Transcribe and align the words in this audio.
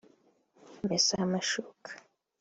mesa 0.87 1.15
amashuka 1.25 1.89